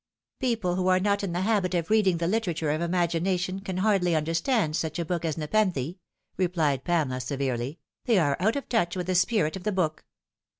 'People 0.39 0.77
who 0.77 0.87
are 0.87 0.99
not 0.99 1.23
in 1.23 1.31
the 1.31 1.41
habit 1.41 1.75
of 1.75 1.91
reading 1.91 2.17
the 2.17 2.25
literature 2.25 2.71
of 2.71 2.81
imagination 2.81 3.59
can 3.59 3.77
hardly 3.77 4.15
understand 4.15 4.75
such 4.75 4.97
a 4.97 5.05
book 5.05 5.23
as 5.23 5.37
Nepenthe" 5.37 5.99
replied 6.37 6.83
Pamela 6.83 7.21
severely." 7.21 7.77
They 8.05 8.17
are 8.17 8.35
out 8.39 8.55
of 8.55 8.67
touch 8.67 8.95
with 8.95 9.05
the 9.05 9.13
spirit 9.13 9.55
of 9.55 9.61
the 9.63 9.71
book." 9.71 10.03